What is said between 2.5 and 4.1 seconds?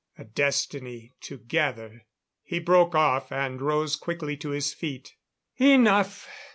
broke off and rose